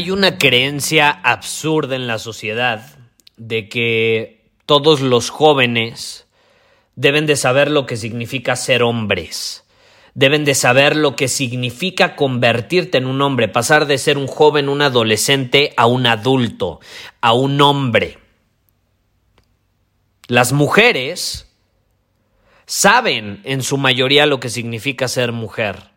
[0.00, 2.96] Hay una creencia absurda en la sociedad
[3.36, 6.26] de que todos los jóvenes
[6.96, 9.66] deben de saber lo que significa ser hombres.
[10.14, 14.70] Deben de saber lo que significa convertirte en un hombre, pasar de ser un joven,
[14.70, 16.80] un adolescente, a un adulto,
[17.20, 18.16] a un hombre.
[20.28, 21.54] Las mujeres
[22.64, 25.90] saben en su mayoría lo que significa ser mujer.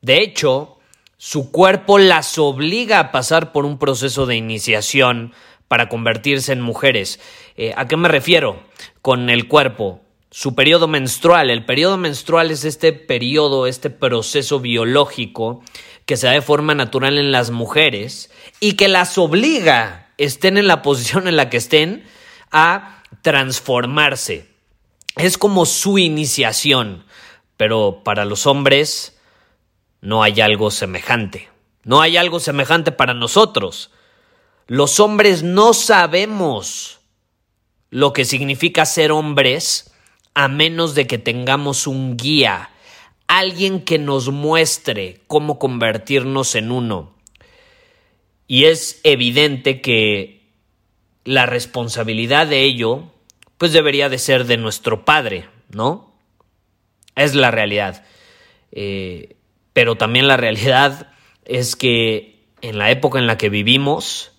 [0.00, 0.78] De hecho,
[1.16, 5.32] su cuerpo las obliga a pasar por un proceso de iniciación
[5.68, 7.20] para convertirse en mujeres.
[7.56, 8.62] Eh, ¿A qué me refiero
[9.02, 10.00] con el cuerpo?
[10.30, 11.50] Su periodo menstrual.
[11.50, 15.62] El periodo menstrual es este periodo, este proceso biológico
[16.06, 20.66] que se da de forma natural en las mujeres y que las obliga, estén en
[20.66, 22.04] la posición en la que estén,
[22.50, 24.48] a transformarse.
[25.16, 27.04] Es como su iniciación,
[27.56, 29.13] pero para los hombres
[30.04, 31.48] no hay algo semejante.
[31.82, 33.90] No hay algo semejante para nosotros.
[34.66, 37.00] Los hombres no sabemos
[37.88, 39.94] lo que significa ser hombres
[40.34, 42.70] a menos de que tengamos un guía,
[43.28, 47.14] alguien que nos muestre cómo convertirnos en uno.
[48.46, 50.50] Y es evidente que
[51.24, 53.04] la responsabilidad de ello
[53.56, 56.14] pues debería de ser de nuestro padre, ¿no?
[57.16, 58.04] Es la realidad.
[58.70, 59.36] Eh,
[59.74, 61.08] pero también la realidad
[61.44, 64.32] es que en la época en la que vivimos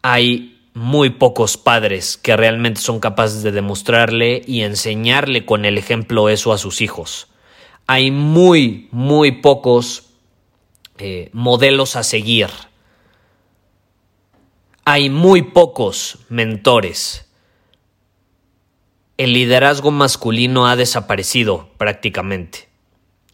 [0.00, 6.28] hay muy pocos padres que realmente son capaces de demostrarle y enseñarle con el ejemplo
[6.28, 7.26] eso a sus hijos.
[7.86, 10.10] Hay muy, muy pocos
[10.98, 12.48] eh, modelos a seguir.
[14.84, 17.28] Hay muy pocos mentores.
[19.16, 22.67] El liderazgo masculino ha desaparecido prácticamente.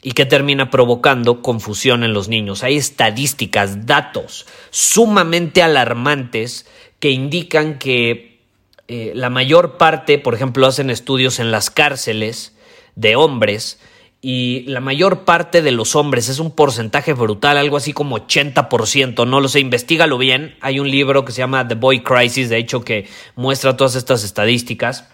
[0.06, 1.40] ¿Y qué termina provocando?
[1.40, 2.62] Confusión en los niños.
[2.62, 6.66] Hay estadísticas, datos sumamente alarmantes
[7.00, 8.42] que indican que
[8.86, 12.54] eh, la mayor parte, por ejemplo, hacen estudios en las cárceles
[12.96, 13.80] de hombres
[14.20, 19.26] y la mayor parte de los hombres es un porcentaje brutal, algo así como 80%,
[19.26, 20.54] no lo sé, investigalo bien.
[20.60, 24.22] Hay un libro que se llama The Boy Crisis, de hecho, que muestra todas estas
[24.22, 25.08] estadísticas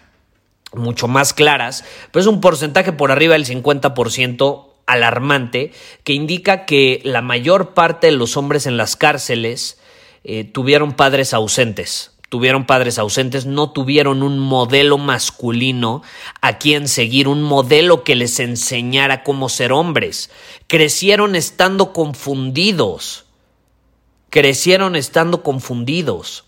[0.73, 5.71] mucho más claras, pero es un porcentaje por arriba del 50% alarmante
[6.03, 9.79] que indica que la mayor parte de los hombres en las cárceles
[10.23, 16.01] eh, tuvieron padres ausentes, tuvieron padres ausentes, no tuvieron un modelo masculino
[16.41, 20.29] a quien seguir, un modelo que les enseñara cómo ser hombres.
[20.67, 23.25] Crecieron estando confundidos,
[24.29, 26.45] crecieron estando confundidos.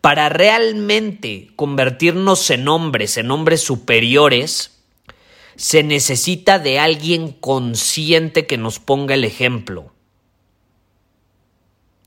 [0.00, 4.79] Para realmente convertirnos en hombres, en hombres superiores,
[5.56, 9.92] se necesita de alguien consciente que nos ponga el ejemplo.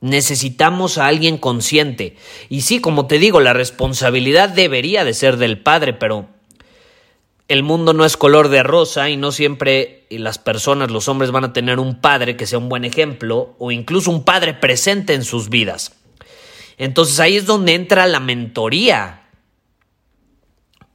[0.01, 2.17] Necesitamos a alguien consciente.
[2.49, 6.27] Y sí, como te digo, la responsabilidad debería de ser del padre, pero
[7.47, 11.45] el mundo no es color de rosa y no siempre las personas, los hombres van
[11.45, 15.23] a tener un padre que sea un buen ejemplo o incluso un padre presente en
[15.23, 15.95] sus vidas.
[16.77, 19.22] Entonces ahí es donde entra la mentoría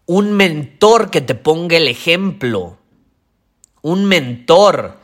[0.08, 2.78] un mentor que te ponga el ejemplo,
[3.82, 4.96] un mentor.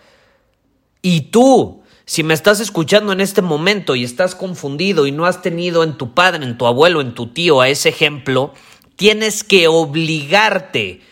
[1.03, 5.43] Y tú, si me estás escuchando en este momento y estás confundido y no has
[5.43, 8.55] tenido en tu padre, en tu abuelo, en tu tío a ese ejemplo,
[8.97, 11.03] tienes que obligarte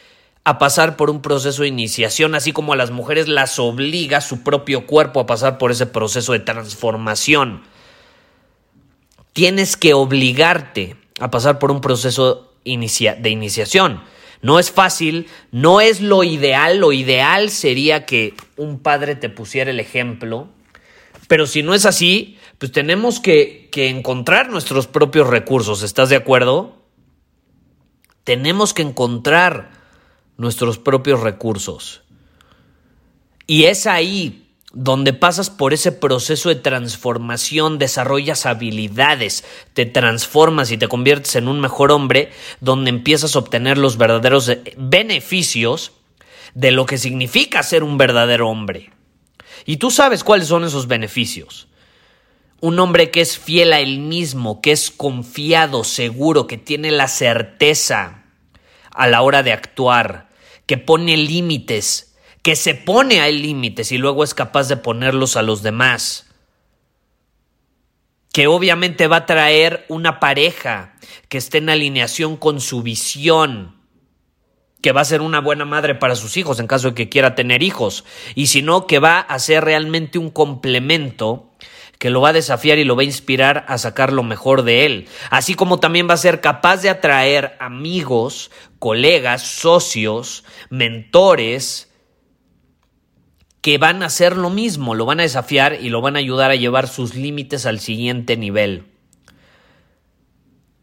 [0.43, 4.43] a pasar por un proceso de iniciación, así como a las mujeres las obliga su
[4.43, 7.63] propio cuerpo a pasar por ese proceso de transformación.
[9.35, 14.03] Tienes que obligarte a pasar por un proceso de iniciación.
[14.41, 19.71] No es fácil, no es lo ideal, lo ideal sería que un padre te pusiera
[19.71, 20.49] el ejemplo,
[21.29, 26.17] pero si no es así, pues tenemos que, que encontrar nuestros propios recursos, ¿estás de
[26.17, 26.83] acuerdo?
[28.25, 29.71] Tenemos que encontrar
[30.37, 32.03] nuestros propios recursos.
[33.47, 34.42] Y es ahí
[34.73, 41.49] donde pasas por ese proceso de transformación, desarrollas habilidades, te transformas y te conviertes en
[41.49, 42.31] un mejor hombre,
[42.61, 45.93] donde empiezas a obtener los verdaderos beneficios
[46.55, 48.91] de lo que significa ser un verdadero hombre.
[49.65, 51.69] Y tú sabes cuáles son esos beneficios.
[52.61, 57.09] Un hombre que es fiel a él mismo, que es confiado, seguro, que tiene la
[57.09, 58.25] certeza
[58.91, 60.31] a la hora de actuar,
[60.67, 62.12] que pone límites,
[62.43, 66.27] que se pone a límites y luego es capaz de ponerlos a los demás.
[68.33, 70.95] Que obviamente va a traer una pareja
[71.29, 73.77] que esté en alineación con su visión,
[74.81, 77.35] que va a ser una buena madre para sus hijos en caso de que quiera
[77.37, 78.05] tener hijos,
[78.35, 81.53] y si no, que va a ser realmente un complemento
[81.99, 84.87] que lo va a desafiar y lo va a inspirar a sacar lo mejor de
[84.87, 88.51] él, así como también va a ser capaz de atraer amigos,
[88.81, 91.92] colegas, socios, mentores,
[93.63, 96.51] que van a hacer lo mismo, lo van a desafiar y lo van a ayudar
[96.51, 98.85] a llevar sus límites al siguiente nivel.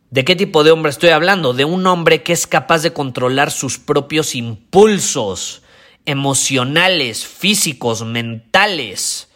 [0.09, 1.53] ¿De qué tipo de hombre estoy hablando?
[1.53, 5.61] De un hombre que es capaz de controlar sus propios impulsos
[6.05, 9.29] emocionales, físicos, mentales,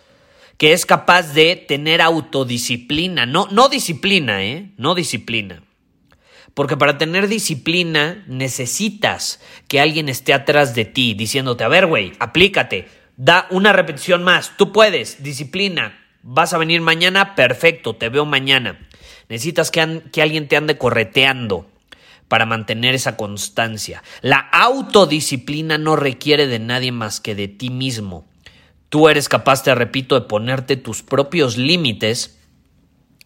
[0.58, 4.72] que es capaz de tener autodisciplina, no, no disciplina, ¿eh?
[4.78, 5.64] No disciplina.
[6.54, 12.14] Porque para tener disciplina necesitas que alguien esté atrás de ti diciéndote, a ver, güey,
[12.20, 14.54] aplícate, Da una repetición más.
[14.58, 15.24] Tú puedes.
[15.24, 16.00] Disciplina.
[16.22, 17.36] Vas a venir mañana.
[17.36, 17.96] Perfecto.
[17.96, 18.80] Te veo mañana.
[19.30, 21.70] Necesitas que, que alguien te ande correteando
[22.28, 24.04] para mantener esa constancia.
[24.22, 28.26] La autodisciplina no requiere de nadie más que de ti mismo.
[28.90, 32.40] Tú eres capaz, te repito, de ponerte tus propios límites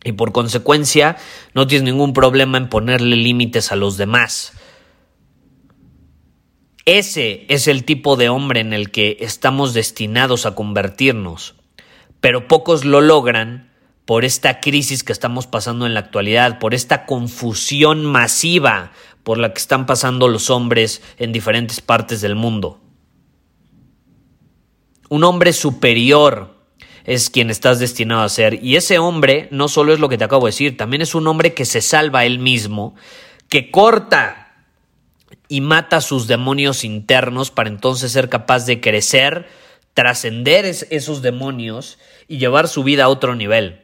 [0.04, 1.18] y por consecuencia
[1.54, 4.54] no tienes ningún problema en ponerle límites a los demás.
[6.88, 11.56] Ese es el tipo de hombre en el que estamos destinados a convertirnos,
[12.22, 13.74] pero pocos lo logran
[14.06, 18.94] por esta crisis que estamos pasando en la actualidad, por esta confusión masiva
[19.24, 22.80] por la que están pasando los hombres en diferentes partes del mundo.
[25.10, 26.56] Un hombre superior
[27.04, 28.64] es quien estás destinado a ser.
[28.64, 31.28] Y ese hombre no solo es lo que te acabo de decir, también es un
[31.28, 32.96] hombre que se salva a él mismo,
[33.50, 34.47] que corta
[35.48, 39.48] y mata sus demonios internos para entonces ser capaz de crecer,
[39.94, 41.98] trascender esos demonios
[42.28, 43.82] y llevar su vida a otro nivel.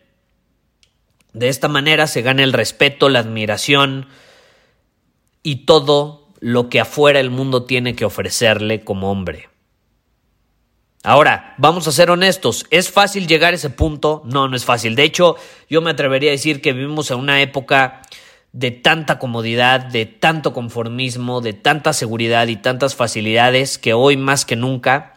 [1.33, 4.07] De esta manera se gana el respeto, la admiración
[5.41, 9.49] y todo lo que afuera el mundo tiene que ofrecerle como hombre.
[11.05, 14.21] Ahora, vamos a ser honestos, ¿es fácil llegar a ese punto?
[14.25, 14.95] No, no es fácil.
[14.95, 15.35] De hecho,
[15.69, 18.01] yo me atrevería a decir que vivimos en una época
[18.53, 24.45] de tanta comodidad, de tanto conformismo, de tanta seguridad y tantas facilidades que hoy más
[24.45, 25.15] que nunca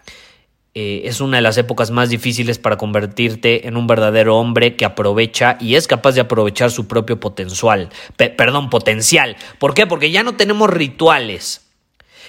[0.74, 4.86] eh, es una de las épocas más difíciles para convertirte en un verdadero hombre que
[4.86, 7.90] aprovecha y es capaz de aprovechar su propio potencial.
[8.16, 9.36] perdón, potencial.
[9.58, 9.86] ¿Por qué?
[9.86, 11.62] Porque ya no tenemos rituales.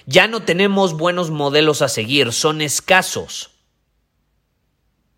[0.06, 3.52] Ya no tenemos buenos modelos a seguir, son escasos.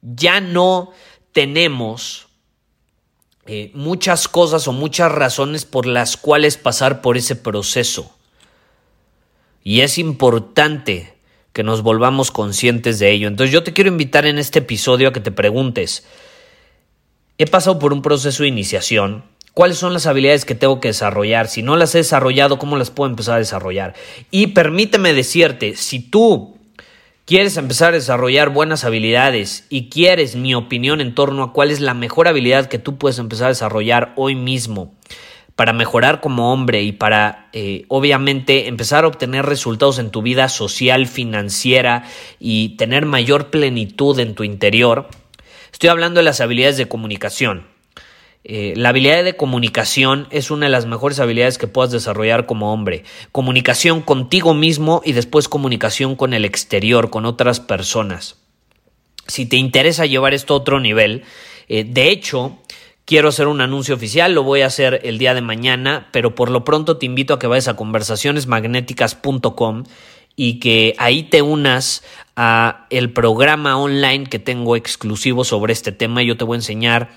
[0.01, 0.92] Ya no
[1.31, 2.28] tenemos
[3.51, 8.15] eh, muchas cosas o muchas razones por las cuales pasar por ese proceso.
[9.63, 11.15] Y es importante
[11.51, 13.27] que nos volvamos conscientes de ello.
[13.27, 16.06] Entonces yo te quiero invitar en este episodio a que te preguntes,
[17.39, 19.23] he pasado por un proceso de iniciación,
[19.56, 21.47] ¿cuáles son las habilidades que tengo que desarrollar?
[21.47, 23.95] Si no las he desarrollado, ¿cómo las puedo empezar a desarrollar?
[24.29, 26.58] Y permíteme decirte, si tú
[27.30, 31.80] quieres empezar a desarrollar buenas habilidades y quieres mi opinión en torno a cuál es
[31.80, 34.95] la mejor habilidad que tú puedes empezar a desarrollar hoy mismo
[35.56, 40.50] para mejorar como hombre y para eh, obviamente empezar a obtener resultados en tu vida
[40.50, 42.04] social, financiera
[42.40, 45.07] y tener mayor plenitud en tu interior,
[45.71, 47.68] estoy hablando de las habilidades de comunicación.
[48.43, 52.73] Eh, la habilidad de comunicación es una de las mejores habilidades que puedas desarrollar como
[52.73, 53.03] hombre.
[53.31, 58.37] Comunicación contigo mismo y después comunicación con el exterior, con otras personas.
[59.27, 61.23] Si te interesa llevar esto a otro nivel,
[61.67, 62.57] eh, de hecho,
[63.05, 66.49] quiero hacer un anuncio oficial, lo voy a hacer el día de mañana, pero por
[66.49, 69.83] lo pronto te invito a que vayas a conversacionesmagnéticas.com
[70.35, 72.03] y que ahí te unas
[72.89, 76.23] el programa online que tengo exclusivo sobre este tema.
[76.23, 77.09] Yo te voy a enseñar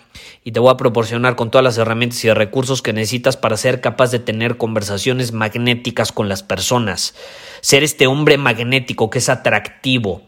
[0.42, 3.80] y te voy a proporcionar con todas las herramientas y recursos que necesitas para ser
[3.80, 7.14] capaz de tener conversaciones magnéticas con las personas.
[7.60, 10.22] Ser este hombre magnético que es atractivo.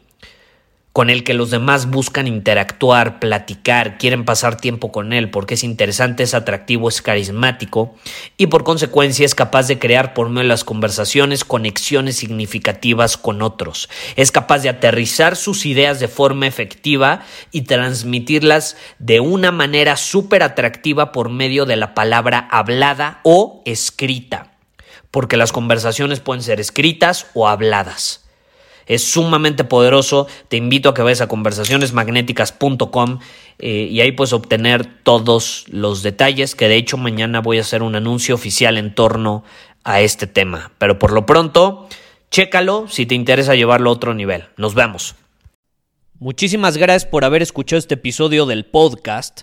[0.94, 5.64] Con el que los demás buscan interactuar, platicar, quieren pasar tiempo con él porque es
[5.64, 7.96] interesante, es atractivo, es carismático
[8.36, 13.42] y por consecuencia es capaz de crear por medio de las conversaciones conexiones significativas con
[13.42, 13.88] otros.
[14.14, 20.44] Es capaz de aterrizar sus ideas de forma efectiva y transmitirlas de una manera súper
[20.44, 24.52] atractiva por medio de la palabra hablada o escrita,
[25.10, 28.23] porque las conversaciones pueden ser escritas o habladas
[28.86, 30.26] es sumamente poderoso.
[30.48, 33.18] Te invito a que vayas a conversacionesmagnéticas.com
[33.58, 37.82] eh, y ahí puedes obtener todos los detalles, que de hecho mañana voy a hacer
[37.82, 39.44] un anuncio oficial en torno
[39.84, 40.72] a este tema.
[40.78, 41.88] Pero por lo pronto,
[42.30, 44.44] chécalo si te interesa llevarlo a otro nivel.
[44.56, 45.14] Nos vemos.
[46.18, 49.42] Muchísimas gracias por haber escuchado este episodio del podcast.